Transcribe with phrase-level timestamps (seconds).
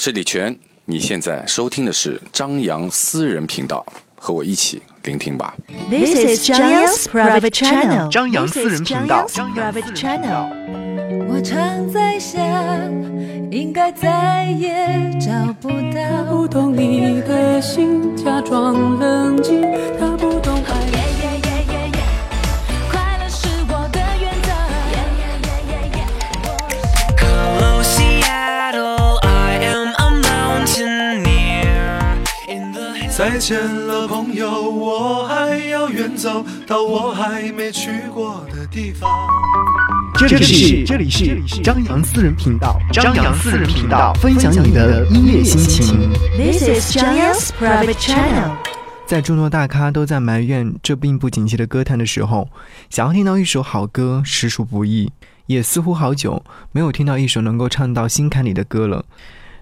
[0.00, 3.84] 是李泉，你现在收听的是张扬私人频道，
[4.16, 5.54] 和我一起聆听吧。
[5.90, 8.08] This is 张扬 private channel.
[8.08, 10.48] 张扬私人频道张扬 private channel.
[11.28, 12.40] 我常在想，
[13.52, 16.24] 应该再也找不他到。
[16.30, 19.60] 不懂你的心，假装冷静。
[19.98, 20.29] 他不
[33.40, 39.10] 见了，朋友，我还要远走到我还没去过的地方。
[40.14, 46.10] 这里是这里是张扬私人频道，张扬私人频道，分享你的音乐心情。
[46.36, 48.56] This is 张扬 private channel.
[49.06, 52.50] 在众多大咖都在埋怨这并不景气的歌坛的时候，
[52.90, 55.10] 想要听到一首好歌实属不易，
[55.46, 59.06] 也似乎好久没有听到一首能够唱到心坎里的歌了。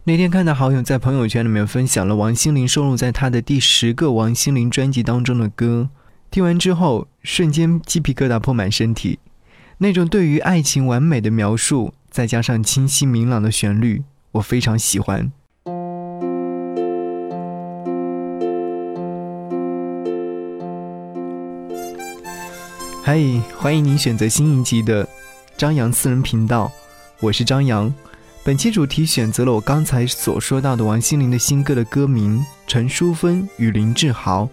[0.04, 5.90] 那天看到好友在朋友圈里面分享了王心凌收录在她的第十个王心凌专辑当中的歌，
[6.30, 9.18] 听完之后瞬间鸡皮疙瘩铺满身体，
[9.78, 15.30] 那种对于爱情完美的描述，再加上清晰明朗的旋律，我非常喜欢。
[23.02, 23.18] 嗨，
[23.58, 25.06] 欢迎您选择新一集的
[25.58, 26.72] 张扬私人频道，
[27.20, 27.92] 我是张扬。
[28.48, 34.48] 本期主题选择了我刚才所说到的王心凌的新歌的歌名陈淑芬与林志豪，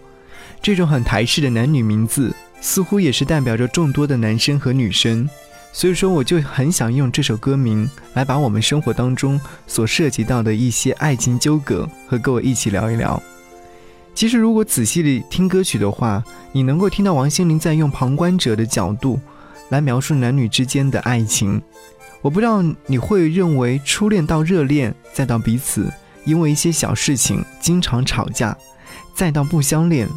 [0.60, 2.30] 这种很台式的男女名字，
[2.60, 5.26] 似乎也是代表着众多的男生和女生。
[5.72, 13.22] 所以说，我就很想用这首歌名来把我们生活当中所涉及到的一些爱情纠葛和各位一起聊一聊。
[14.14, 19.18] 其实，如果仔细地听歌曲的话，你能够听到王心凌在用旁观者的角度
[19.70, 21.62] 来描述男女之间的爱情。
[22.26, 25.88] 我不知道你会认为初恋到热恋，再到彼此
[26.24, 28.58] 因为一些小事情经常吵架，
[29.14, 30.08] 再到不相恋。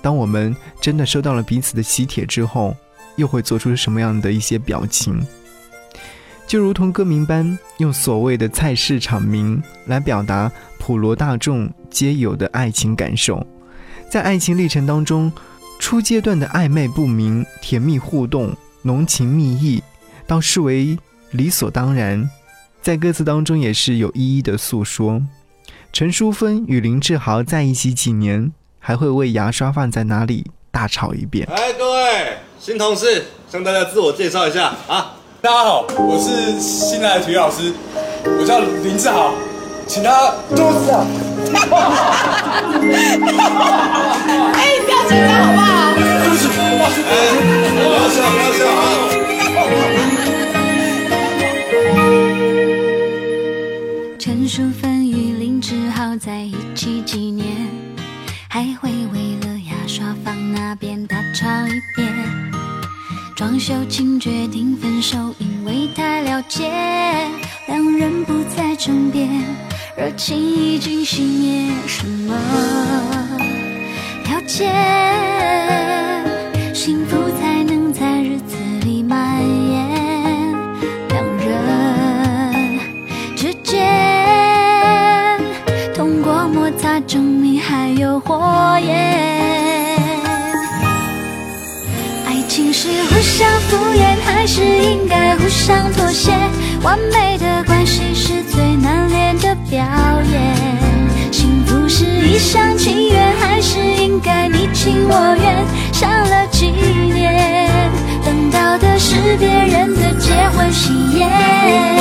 [0.00, 2.76] 当我们真的收到了彼此的喜帖之后，
[3.16, 5.20] 又会做出什么样的一些表情？
[6.46, 10.48] 就如同歌名般，用所谓的菜市场名来表达
[10.78, 13.44] 普罗大众皆有的爱情感受。
[14.08, 15.32] 在爱情历程当中，
[15.80, 19.82] 初阶段的暧昧不明、甜蜜互动、浓情蜜意，
[20.24, 20.96] 到视为
[21.32, 22.28] 理所当然，
[22.82, 25.22] 在歌词当中也是有一一的诉说。
[25.90, 31.48] 陈淑芬与林志豪在一起几年，还会为牙刷放在哪里大吵一遍。
[31.50, 35.14] 哎，各位新同事，向大家自我介绍一下啊！
[35.40, 37.72] 大家好，我是新来的体育老师，
[38.24, 39.32] 我叫林志豪，
[39.86, 41.00] 请他多指导。
[44.52, 45.94] 哎，不要紧张好不好？
[45.96, 46.54] 对不起，不
[47.90, 48.91] 要笑，不要笑啊！
[109.36, 111.91] 别人的结婚喜宴。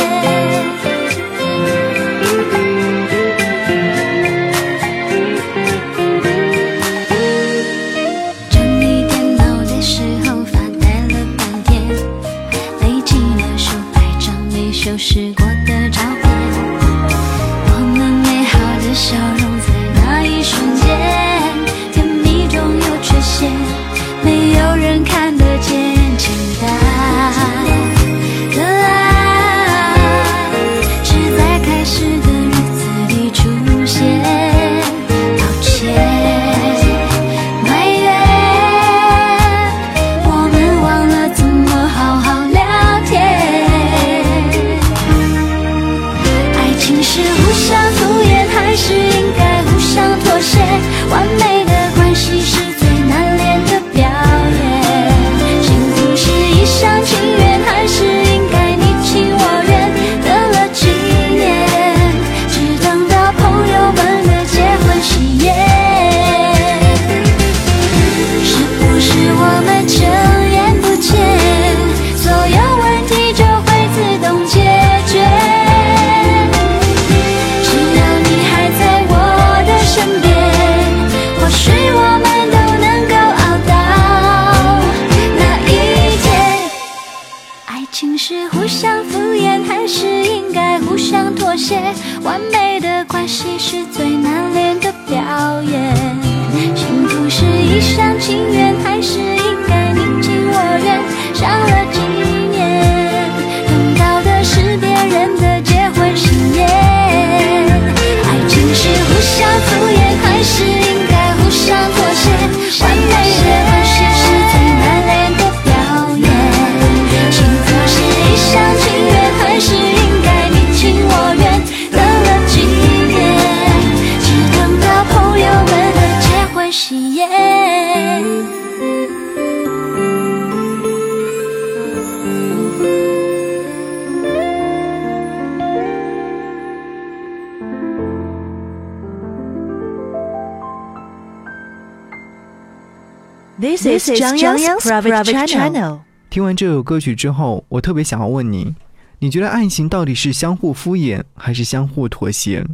[143.91, 145.99] This is Zhang Yang's private channel.
[146.29, 148.73] 听完这首歌曲之后，我特别想要问你：
[149.19, 152.65] 你觉得爱情到底是相互敷衍，还是相互妥协？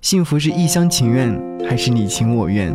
[0.00, 1.38] 幸福是一厢情愿，
[1.68, 2.74] 还是你情我愿？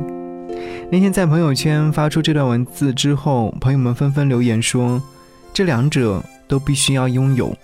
[0.92, 5.02] 那天在朋友圈发出这段文字之后，朋友们纷纷留言说，
[5.52, 7.58] 这两者都必须要拥有。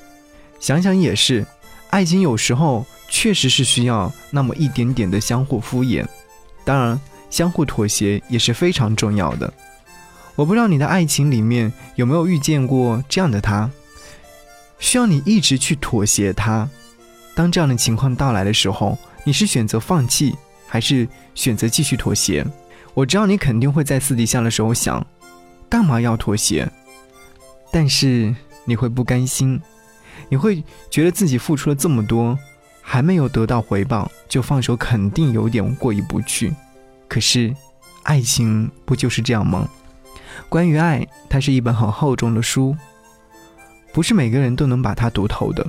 [0.59, 1.45] 想想也是，
[1.91, 6.03] 爱情有时候确实是需要那么一点点的相互敷衍，
[6.63, 6.99] 当然，
[7.29, 9.53] 相互妥协也是非常重要的。
[10.35, 13.69] 我不知道你的爱情里面有没有遇见过这样的他，
[14.79, 16.69] 需要你一直去妥协他。
[17.33, 20.35] 当这样的情况到来的时候，你是选择放弃，
[20.67, 22.45] 还是选择继续妥协？
[22.93, 25.05] 我知道你肯定会在私底下的时候想，
[25.69, 26.69] 干嘛要妥协？
[27.71, 28.33] 但是
[28.65, 29.61] 你会不甘心，
[30.29, 32.37] 你会觉得自己付出了这么多，
[32.81, 36.53] 还没有得到回报就放手，肯定有点过意不去。
[37.07, 37.53] 可是，
[38.03, 39.69] 爱情不就是这样吗？
[40.49, 42.75] 关于爱，它是一本很厚重的书，
[43.93, 45.65] 不是每个人都能把它读透的。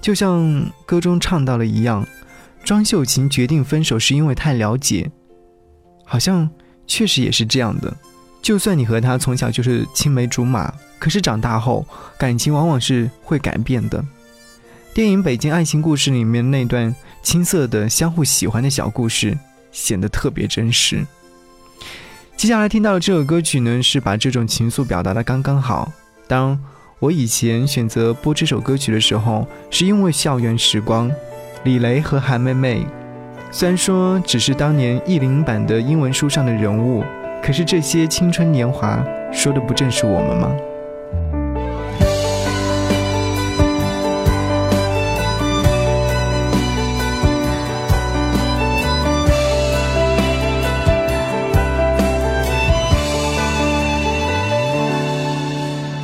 [0.00, 2.06] 就像歌中唱到了一样，
[2.64, 5.10] 庄秀琴决定分手是因为太了解，
[6.04, 6.50] 好像
[6.86, 7.96] 确实也是这样的。
[8.42, 11.86] 就算你和他从小就是青梅竹马，可是长大后
[12.18, 14.04] 感情往往是会改变的。
[14.92, 19.38] 电影《北京爱情故事》里面那段青涩的相互喜欢的小故事，
[19.70, 21.06] 显得特别真实。
[22.42, 25.92] 接下来听到的这首歌曲呢，是把这种情愫表达的刚刚好。
[26.26, 26.58] 当
[26.98, 31.08] 我以前选择播这首歌曲的时候，是因为校园时光，
[31.62, 32.84] 李雷和韩妹妹。
[33.52, 37.04] 虽然说只是当年译林版的英文书上的人物，
[37.40, 39.00] 可是这些青春年华，
[39.32, 40.52] 说的不正是我们吗？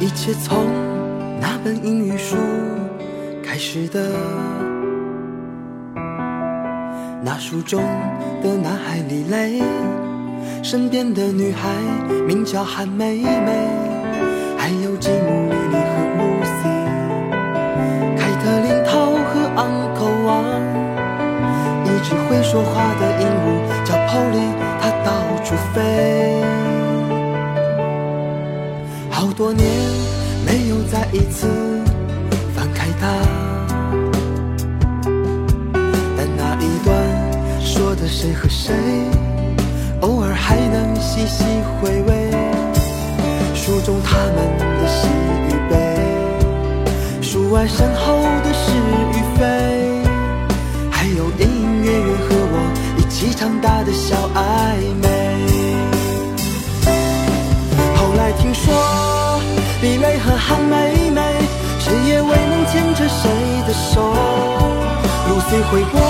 [0.09, 0.65] 一切从
[1.39, 2.35] 那本英语书
[3.45, 4.11] 开始的。
[7.23, 7.83] 那书中
[8.43, 9.61] 的男孩李雷，
[10.63, 11.69] 身边的女孩
[12.27, 13.53] 名叫韩梅梅，
[14.57, 16.65] 还有吉姆、莉莉和露西，
[18.17, 20.43] 凯特琳、涛和 Uncle 王，
[21.85, 22.95] 一只会说话
[31.19, 31.49] 一次
[32.55, 33.09] 翻开它，
[36.17, 36.95] 但那一段
[37.61, 38.73] 说的谁和谁，
[40.03, 41.43] 偶尔还能细细
[41.81, 42.31] 回味。
[43.53, 44.37] 书中他们
[44.79, 45.09] 的喜
[45.49, 45.75] 与悲，
[47.21, 48.71] 书外身后的是
[49.11, 49.45] 与非，
[50.89, 52.55] 还有隐隐约约和我
[52.97, 55.09] 一起长大的小暧昧。
[57.97, 58.73] 后来听说，
[59.81, 61.23] 李雷和韩梅梅，
[61.79, 63.31] 谁也未能牵着谁
[63.67, 64.13] 的手。
[65.29, 66.01] 露西回国，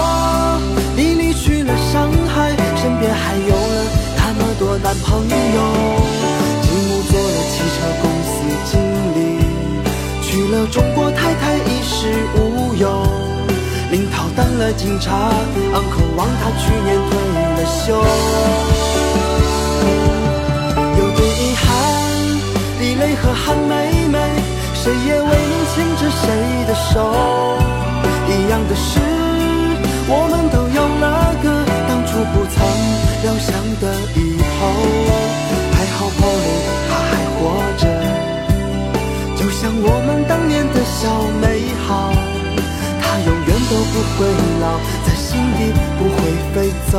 [0.96, 3.84] 你离去了上海，身边还有了
[4.16, 5.28] 那么多男朋友。
[6.62, 8.32] 吉姆做了汽车公司
[8.70, 8.72] 经
[9.14, 9.18] 理，
[10.22, 12.88] 娶了中国太太衣食无忧。
[13.90, 15.30] 林涛当了警察
[15.74, 17.12] ，uncle 王他去年退
[17.54, 18.02] 了休。
[23.22, 23.72] 和韩梅
[24.08, 24.18] 梅，
[24.74, 26.24] 谁也未能牵着谁
[26.66, 26.92] 的手。
[28.28, 29.00] 一样的是，
[30.08, 31.04] 我们都有了
[31.42, 31.46] 个
[31.88, 32.56] 当初不曾
[33.22, 33.48] 料想
[33.80, 33.84] 的
[34.16, 34.18] 以
[34.58, 34.60] 后。
[35.72, 36.58] 还好 Polly
[36.88, 37.38] 她还活
[37.78, 37.82] 着，
[39.36, 41.00] 就像我们当年的小
[41.40, 41.44] 美
[41.86, 42.12] 好，
[43.00, 44.18] 她永远都不会
[44.60, 44.64] 老，
[45.06, 45.60] 在心底
[45.98, 46.16] 不会
[46.52, 46.56] 飞
[46.90, 46.94] 走。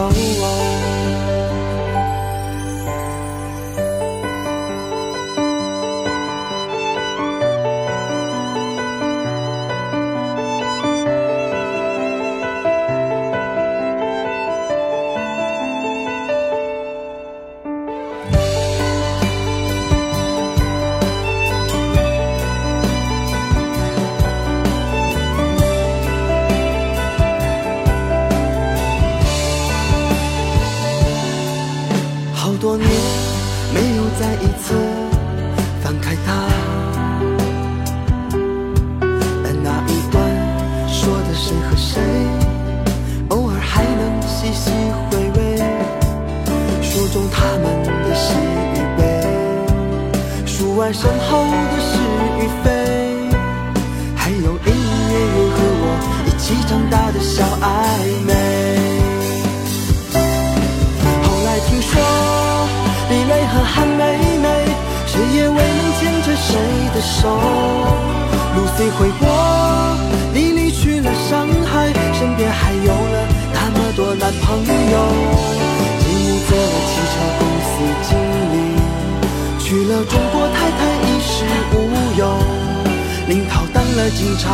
[84.11, 84.49] 警察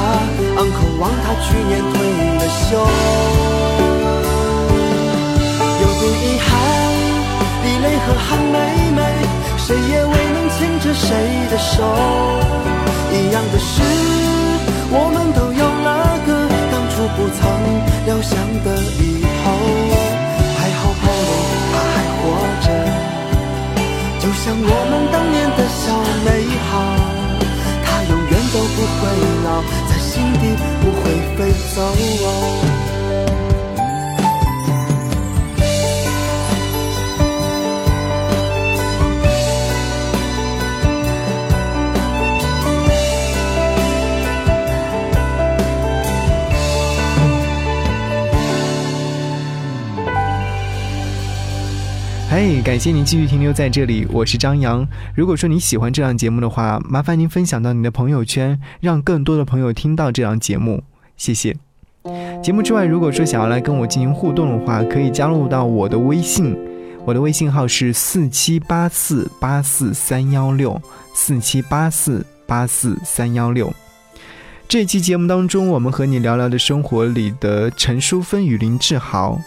[0.57, 1.95] ，uncle 王他去年退
[2.37, 2.77] 了休。
[5.81, 6.45] 有点遗憾，
[7.63, 8.57] 李雷和韩梅
[8.95, 8.99] 梅，
[9.57, 11.07] 谁也未能牵着谁
[11.49, 11.73] 的手。
[13.11, 13.81] 一样的是，
[14.91, 15.87] 我们都有了
[16.25, 16.29] 个
[16.71, 17.39] 当初不曾
[18.05, 18.67] 料想的
[18.99, 19.43] 以后。
[20.57, 21.35] 还好 Polo
[21.71, 22.23] 他还活
[22.61, 22.67] 着，
[24.19, 25.83] 就像我们当年的小
[26.25, 26.27] 美
[26.69, 26.73] 好，
[29.89, 32.84] 在心底不会飞走。
[52.35, 54.85] 嘿，感谢您继续停留在这里，我是张扬。
[55.15, 60.83] 如果说你喜欢这档节目的话，麻烦您分享到你的朋友圈，让更多的朋友听到这档节目，
[61.15, 61.55] 谢谢。
[62.43, 66.53] 节目之外，如果说想要来跟我进行互动的话，可以加入到我的微信，
[67.05, 70.81] 我的微信号是四七八四八四三幺六
[71.13, 73.73] 四七八四八四三幺六。
[74.67, 79.39] 这期节目当中，我们和你聊聊的生活里的陈淑芬与林志豪。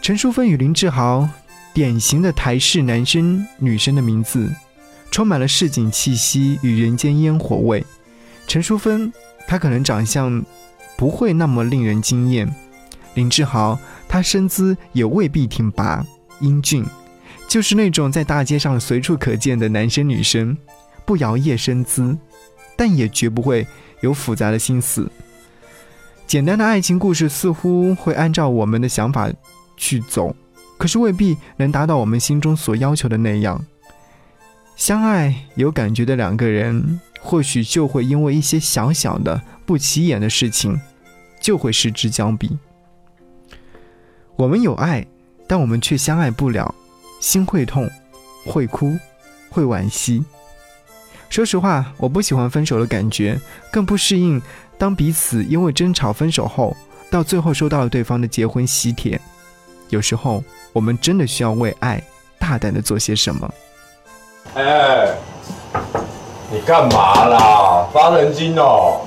[0.00, 1.28] 陈淑芬与林志豪。
[1.74, 4.50] 典型的台式男生女生的名字，
[5.10, 7.84] 充满了市井气息与人间烟火味。
[8.46, 9.12] 陈淑芬，
[9.46, 10.44] 她可能长相
[10.98, 12.52] 不会那么令人惊艳。
[13.14, 16.04] 林志豪，他身姿也未必挺拔
[16.40, 16.84] 英俊，
[17.48, 20.56] 就是那种在大街上随处可见的男生女生，
[21.04, 22.16] 不摇曳身姿，
[22.76, 23.66] 但也绝不会
[24.00, 25.10] 有复杂的心思。
[26.26, 29.30] 简单的爱情故事似乎会按照我们的想法
[29.76, 30.34] 去走。
[30.82, 33.64] 可是未必能达到我们心中所要求的那样。
[34.74, 40.80] 相爱有感觉的两个人，或许就会因为一些小小的不起眼的事情，
[41.40, 42.58] 就会失之交臂。
[44.34, 45.06] 我们有爱，
[45.46, 46.74] 但我们却相爱不了，
[47.20, 47.88] 心会痛，
[48.44, 48.98] 会哭，
[49.50, 50.24] 会惋惜。
[51.30, 54.42] 说实话，我不喜欢分手的感觉，更不适应
[54.76, 56.76] 当彼此因为争吵分手后，
[57.08, 59.20] 到最后收到了对方的结婚喜帖。
[59.88, 60.42] 有时候。
[60.72, 62.02] 我们真的需要为爱
[62.38, 63.52] 大胆的做些什么。
[64.54, 65.14] 哎，
[66.50, 67.86] 你干嘛啦？
[67.92, 69.02] 发神经哦！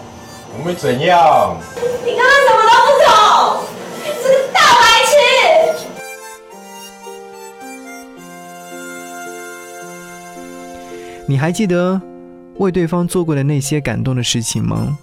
[0.58, 1.58] 我们怎样？
[2.06, 3.12] 你刚刚什么都不懂，
[4.22, 5.14] 是个大白痴！
[11.28, 12.00] 你还记得
[12.58, 14.98] 为对方做过的那些感动的事情吗？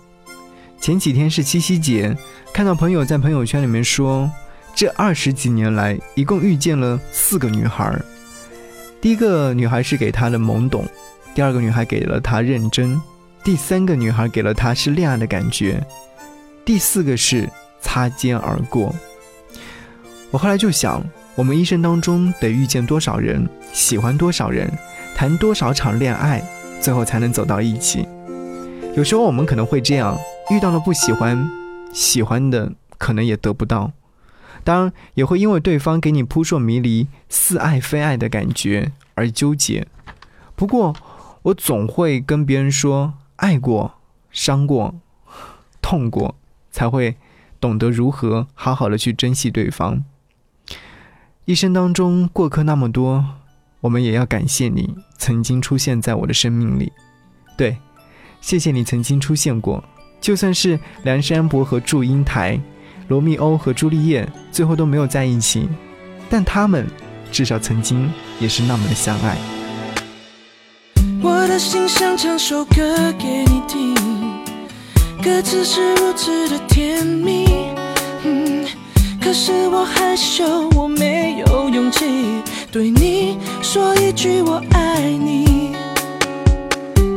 [0.80, 2.16] 前几天是七夕节，
[2.52, 4.30] 看到朋友在朋友圈里面说。
[4.74, 7.96] 这二十几年来，一共遇见了四个女孩。
[9.00, 10.86] 第一个女孩是给他的懵懂，
[11.34, 13.00] 第二个女孩给了他认真，
[13.44, 15.84] 第三个女孩给了他是恋爱的感觉，
[16.64, 17.48] 第四个是
[17.80, 18.94] 擦肩而过。
[20.30, 24.70] 我后来就想，我们一生当中得遇见多少人，喜欢多少人，
[25.14, 26.42] 谈多少场恋爱，
[26.80, 28.06] 最后才能走到一起。
[28.96, 30.18] 有时候我们可能会这样，
[30.50, 31.50] 遇到了不喜欢，
[31.92, 33.90] 喜欢的可能也得不到。
[34.64, 39.86] 当然也会因为对方给你扑朔迷离、似爱非爱的感觉而纠结。
[40.54, 40.94] 不过，
[41.42, 43.94] 我总会跟别人说，爱过、
[44.30, 44.94] 伤过、
[45.80, 46.36] 痛过，
[46.70, 47.16] 才会
[47.60, 50.04] 懂得如何好好的去珍惜对方。
[51.44, 53.24] 一生当中过客那么多，
[53.80, 56.92] 我们也要感谢你曾经出现在我的生命里。
[57.58, 57.78] 对，
[58.40, 59.82] 谢谢你曾经出现过，
[60.20, 62.60] 就算是梁山伯和祝英台。
[63.08, 65.68] 罗密欧和朱丽叶最后都没有在一起，
[66.30, 66.86] 但他们
[67.30, 69.36] 至少曾经也是那么的相爱。
[71.22, 73.94] 我的心想唱首歌给你听，
[75.22, 77.46] 歌词是如此的甜蜜，
[78.24, 78.66] 嗯，
[79.20, 82.42] 可是我害羞，我没有勇气
[82.72, 85.72] 对你说一句我爱你。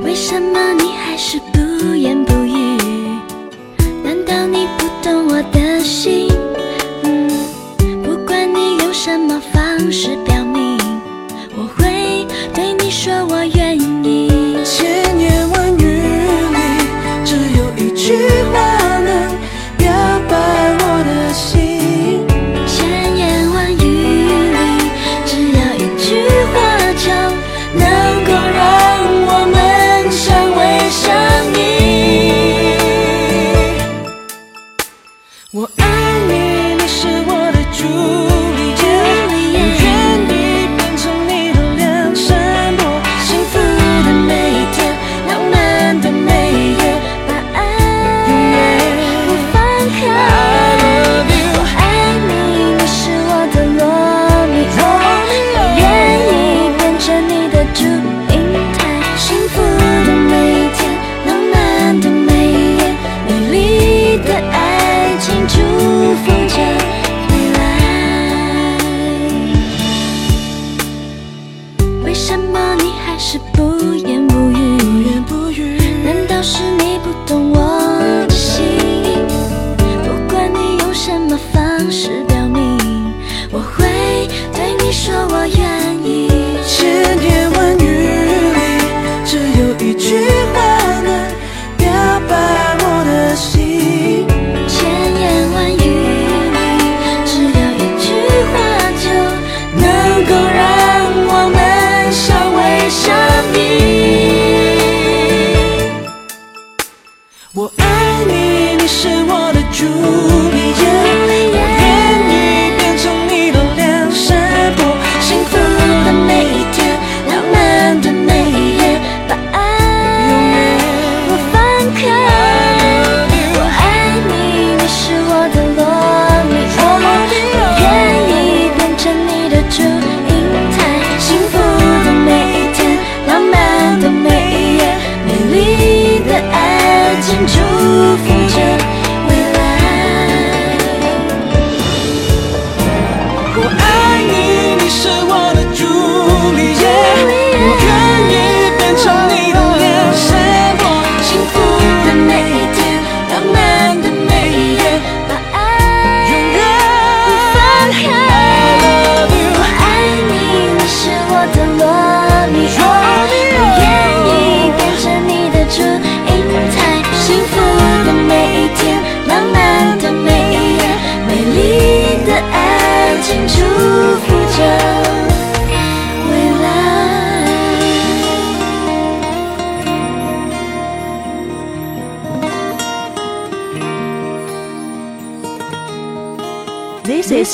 [0.04, 2.35] 为什么你还是不言不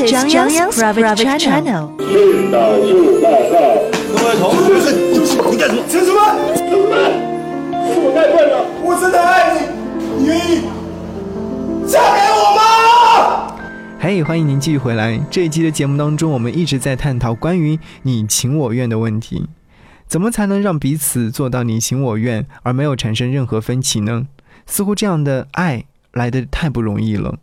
[0.02, 1.92] This is Zhang Yang's private channel.
[2.00, 3.54] 训导处报告。
[4.10, 5.84] 各位同学，就是就是你干什么？
[5.88, 6.18] 陈什么？
[6.56, 6.98] 怎么办？
[7.94, 8.66] 是我太笨了。
[8.82, 9.60] 我真的爱你，
[10.18, 10.64] 你愿意
[11.88, 13.54] 嫁给我吗？
[14.00, 15.20] 嘿欢迎您继续回来。
[15.30, 19.46] 这一期的节目当中，我们一直在探讨关于你情我愿的问题。
[20.08, 24.26] 怎么才能让彼此做到你情我愿，而没有产生任何分歧呢？
[24.66, 27.36] 似乎这样的爱来的太不容易了。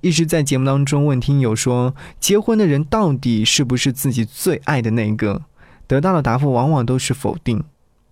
[0.00, 5.42] 一直在节目当中问听友说，结婚的人到底是不是自己最爱的那个？
[5.86, 7.64] 得到的答复往往都是否定。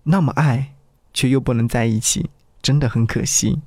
[0.03, 0.73] 那么爱，
[1.13, 2.29] 却又不能在一起，
[2.61, 3.61] 真的很可惜。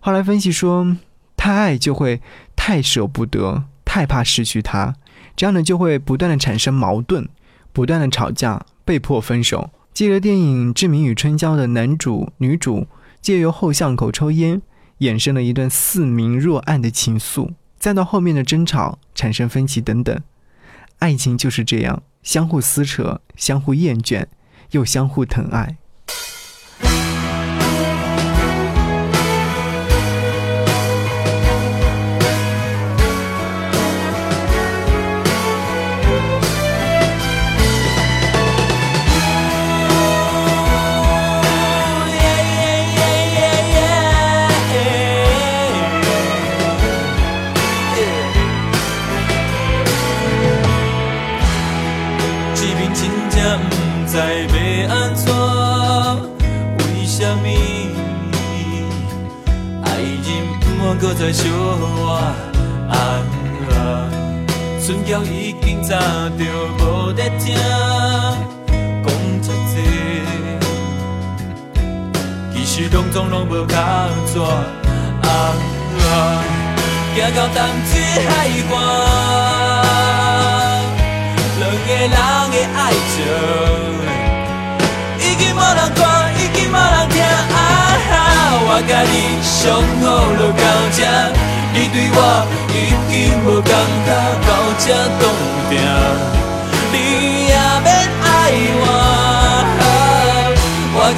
[0.00, 0.96] 后来分析说，
[1.36, 2.20] 太爱就会
[2.56, 4.94] 太舍不得，太怕失去他，
[5.36, 7.28] 这样呢就会不断的产生矛盾，
[7.72, 9.70] 不断的吵架，被迫分手。
[9.92, 12.86] 记得电影《志明与春娇》的男主女主
[13.20, 14.62] 借由后巷口抽烟，
[15.00, 20.18] 衍生了一段似明若暗的情愫，再到后面的争吵、产生分歧等等。
[20.98, 24.26] 爱情就是这样，相互撕扯，相互厌倦，
[24.70, 25.78] 又相互疼爱。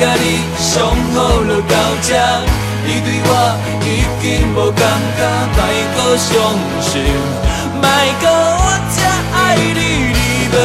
[0.00, 0.24] 甲你
[0.56, 0.86] 最好
[1.44, 2.08] 就到这，
[2.84, 3.30] 你对我
[3.84, 3.86] 已
[4.20, 4.24] 经
[4.54, 4.80] 无感
[5.16, 5.20] 觉，
[5.54, 6.28] 莫再伤
[6.80, 6.90] 心，
[7.80, 7.84] 莫
[8.20, 8.30] 再我
[8.94, 8.96] 这
[9.36, 9.80] 爱你，
[10.12, 10.18] 你
[10.52, 10.56] 无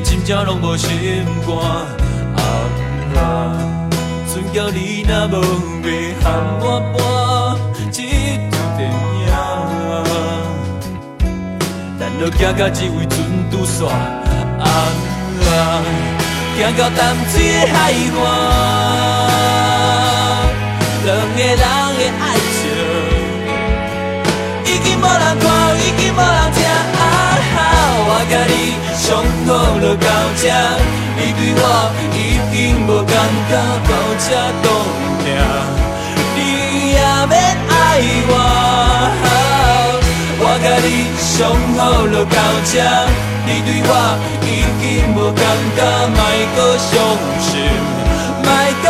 [0.00, 0.88] 真正拢无心
[1.46, 1.56] 肝，
[2.36, 2.40] 啊
[3.16, 3.20] 啊！
[4.26, 5.34] 春娇你若无
[5.82, 5.88] 要
[6.20, 6.24] 和
[6.60, 6.98] 我搬
[7.92, 7.98] 这
[8.50, 8.80] 出电
[9.20, 9.28] 影，
[11.98, 13.12] 咱就行到这位船
[13.50, 15.48] 拄煞，啊啊！
[16.56, 17.74] 行到淡水的海
[18.16, 18.20] 岸，
[21.04, 21.64] 两个人
[29.10, 30.46] 上好就到这，
[31.16, 31.62] 你对我
[32.14, 33.12] 已经无感
[33.50, 33.52] 觉，
[33.90, 33.92] 到
[34.22, 34.26] 这
[34.62, 34.66] 冻
[35.24, 35.26] 定，
[36.36, 36.38] 你
[36.92, 37.34] 也免
[37.68, 37.74] 爱
[38.30, 38.32] 我。
[40.38, 41.28] 我甲你相
[41.76, 42.38] 好就到
[42.70, 42.72] 这，
[43.46, 43.92] 你对我
[44.46, 44.82] 已經
[45.16, 45.42] 無感
[45.74, 45.78] 觉，
[46.14, 46.18] 莫
[46.54, 46.88] 搁伤
[47.42, 47.50] 心，
[48.44, 48.48] 莫
[48.84, 48.86] 甲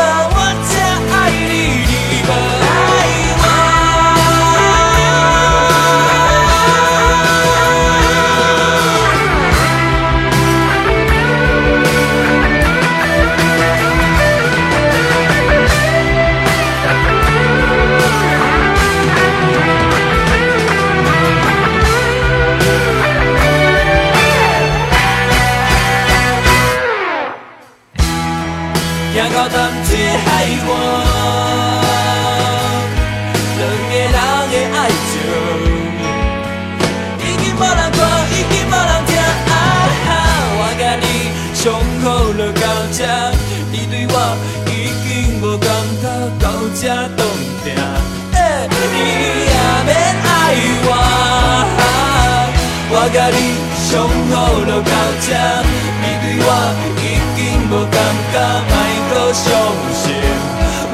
[55.22, 56.48] 你对我
[56.96, 57.04] 已
[57.36, 57.94] 经无感
[58.32, 58.34] 觉，
[58.70, 58.72] 莫
[59.10, 59.44] 搁伤
[59.92, 60.02] 心，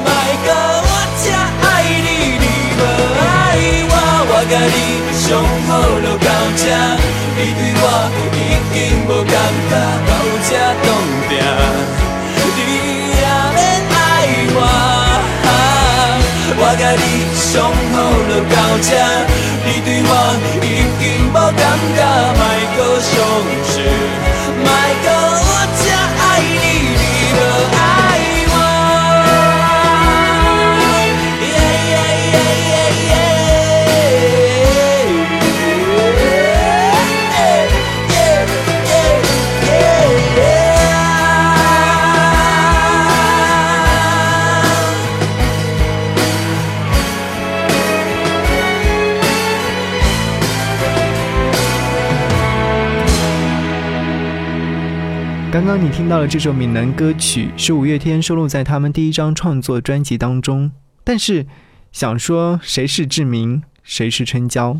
[0.03, 0.05] 莫
[0.45, 0.49] 搁
[0.83, 0.91] 我
[1.23, 1.25] 这
[1.63, 2.07] 爱你，
[2.43, 2.45] 你
[2.77, 2.81] 无
[3.23, 3.25] 爱
[3.89, 3.93] 我。
[4.29, 4.77] 我甲你
[5.15, 5.25] 上
[5.67, 5.69] 好
[6.03, 6.27] 就到
[6.59, 6.61] 这，
[7.37, 7.83] 你对我
[8.35, 8.37] 已
[8.73, 8.75] 经
[9.07, 9.33] 无感
[9.69, 9.71] 觉，
[10.07, 10.11] 到
[10.47, 10.49] 這
[10.83, 10.85] 凍
[11.29, 11.31] 定，
[16.95, 17.03] 你
[17.35, 17.95] 上好
[18.29, 18.89] 就到这，
[19.65, 20.11] 你对我
[20.61, 20.65] 已
[20.99, 21.61] 经无感
[21.95, 21.99] 觉，
[22.37, 22.41] 莫
[22.75, 23.11] 搁相
[23.67, 23.73] 思，
[24.63, 24.65] 莫
[25.03, 25.05] 搁
[55.67, 60.71] 刚刚你听到的这首闽南歌曲是五月天收录在他们第一张创作专辑当中。
[61.03, 61.45] 但是，
[61.91, 64.77] 想说谁是志明，谁是春娇？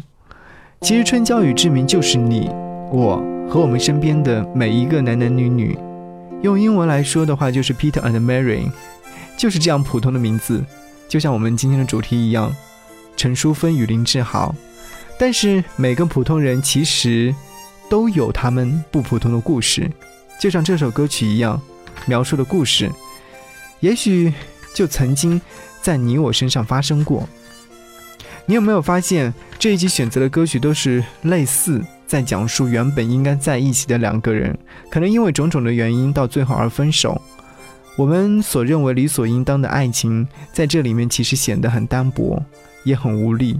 [0.79, 2.49] 其实春娇与志明就是你、
[2.89, 5.77] 我和我们身边的每一个男男女女。
[6.41, 8.71] 用英文来说的话，就是 Peter and Mary，
[9.37, 10.63] 就是这样普通的名字，
[11.09, 12.49] 就像我们今天的主题一样，
[13.17, 14.55] 陈淑芬与林志豪。
[15.19, 17.35] 但是每个普通人其实
[17.89, 19.91] 都有他们不普通的故事。
[20.39, 21.59] 就像这首歌曲一样，
[22.05, 22.91] 描述的故事，
[23.79, 24.33] 也许
[24.73, 25.41] 就曾经
[25.81, 27.27] 在你我身上发生过。
[28.45, 34.57] 你有没有发现这一集选择的歌曲都是类似，在讲述原本应该在一起的两个人，
[34.89, 37.21] 可能因为种种的原因到最后而分手。
[37.97, 42.41] 我们所认为理所应当的爱情，在这里面其实显得很单薄，
[42.83, 43.59] 也很无力，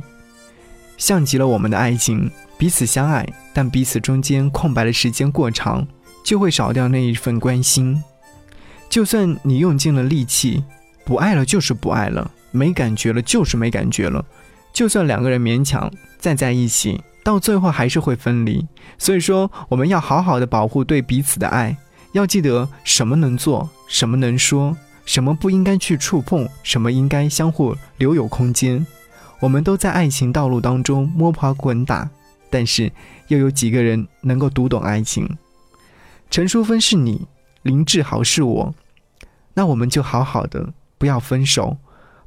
[0.95, 5.85] 像极了我们的爱情，彼此相爱，但彼此中间空白的时间过长。
[6.27, 8.03] 就会少掉那一份关心。
[8.89, 10.61] 就算你用尽了力气，
[11.05, 14.25] 不爱了就是不爱了，没感觉了就是没感觉了。
[14.73, 18.67] 就算两个人勉强再在一起，到最后还是会分离。
[18.97, 21.77] 所以说，我们要好好的保护对彼此的爱，
[22.11, 28.85] 要记得什么能做，什么能说，什么不应该去触碰，什么应该相互留有空间。
[29.39, 32.09] 我们都在爱情道路当中摸爬滚打，
[32.49, 32.91] 但是
[33.29, 35.25] 又有几个人能够读懂爱情？
[36.29, 37.25] 陈淑芬是你，
[37.63, 38.75] 林志豪是我，
[39.53, 41.77] 那我们就好好的，不要分手，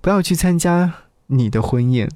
[0.00, 0.92] 不要去参加
[1.26, 2.08] 你的婚宴。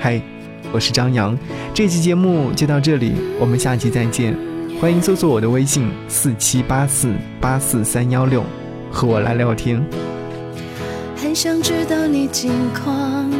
[0.00, 0.22] 嗨，
[0.72, 1.36] 我是张扬，
[1.74, 4.36] 这期节目就到这里，我们下期再见。
[4.80, 8.44] 欢迎搜索我的微信四七八四八四三幺六，
[8.90, 9.84] 和我来聊天。
[11.16, 13.30] 很想知道你近况，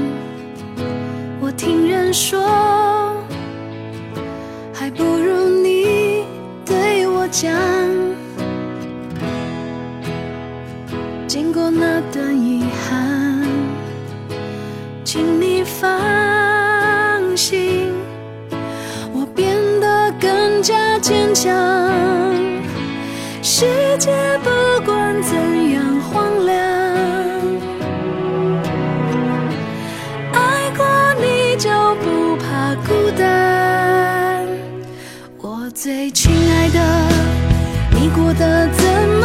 [1.40, 3.05] 我听人说。
[4.96, 6.24] 不如你
[6.64, 7.52] 对我讲，
[11.26, 13.46] 经过那段遗憾，
[15.04, 17.92] 请你放心，
[19.12, 21.52] 我变得更加坚强。
[23.42, 23.66] 世
[23.98, 24.10] 界
[24.42, 24.50] 不
[35.86, 36.80] 最亲爱的，
[37.92, 39.15] 你过得怎